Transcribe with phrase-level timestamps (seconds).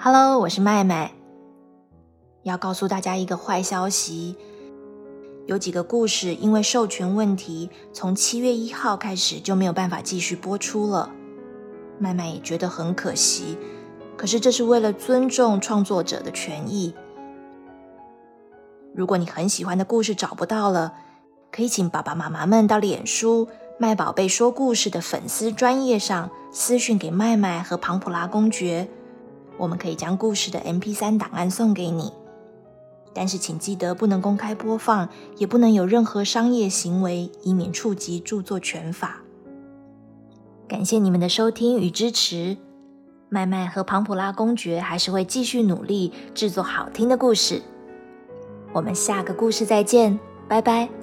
[0.00, 1.10] Hello，我是麦麦。
[2.44, 4.36] 要告诉大家一个坏消息，
[5.46, 11.10] 有几个故事因为授权问题，从七月一号开始就没有办法继续播出了。
[11.98, 13.58] 麦麦也觉得很可惜，
[14.16, 16.94] 可是这是为了尊重创作者的权益。
[18.94, 20.94] 如果你很喜欢的故事找不到了，
[21.50, 23.48] 可以请爸爸妈妈们到脸书
[23.80, 28.88] “麦宝贝说故事”的粉丝专页上私讯给麦麦和庞普拉公爵。
[29.58, 32.12] 我们可以将故事的 MP3 档案送给你，
[33.12, 39.18] 但是请记得不能公开播放，也不能有任何商业行为，以免触及著作权法。
[40.68, 42.56] 感谢你们的收听与支持，
[43.28, 47.60] 麦麦和庞普拉公爵还是会继续努力制作好听的故事。
[48.72, 50.97] 我们下个故事再见，拜拜。